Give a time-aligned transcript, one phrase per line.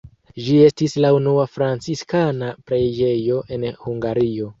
[0.45, 4.49] Ĝi estis la unua franciskana preĝejo en Hungario.